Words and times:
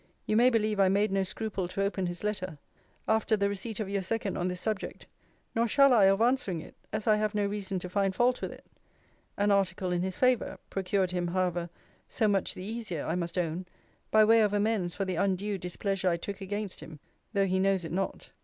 You 0.25 0.35
may 0.35 0.49
believe 0.49 0.79
I 0.79 0.89
made 0.89 1.11
no 1.11 1.21
scruple 1.21 1.67
to 1.67 1.83
open 1.83 2.07
his 2.07 2.23
letter, 2.23 2.57
after 3.07 3.37
the 3.37 3.47
receipt 3.47 3.79
of 3.79 3.87
your 3.87 4.01
second 4.01 4.35
on 4.35 4.47
this 4.47 4.59
subject: 4.59 5.05
nor 5.53 5.67
shall 5.67 5.93
I 5.93 6.05
of 6.05 6.21
answering 6.21 6.59
it, 6.59 6.73
as 6.91 7.05
I 7.05 7.17
have 7.17 7.35
no 7.35 7.45
reason 7.45 7.77
to 7.77 7.87
find 7.87 8.15
fault 8.15 8.41
with 8.41 8.51
it: 8.51 8.65
an 9.37 9.51
article 9.51 9.91
in 9.91 10.01
his 10.01 10.17
favour, 10.17 10.57
procured 10.71 11.11
him, 11.11 11.27
however, 11.27 11.69
so 12.07 12.27
much 12.27 12.55
the 12.55 12.63
easier, 12.63 13.05
(I 13.05 13.13
must 13.13 13.37
own,) 13.37 13.67
by 14.09 14.25
way 14.25 14.41
of 14.41 14.53
amends 14.53 14.95
for 14.95 15.05
the 15.05 15.17
undue 15.17 15.59
displeasure 15.59 16.09
I 16.09 16.17
took 16.17 16.41
against 16.41 16.79
him; 16.79 16.99
though 17.33 17.45
he 17.45 17.59
knows 17.59 17.85
it 17.85 17.91
not. 17.91 18.31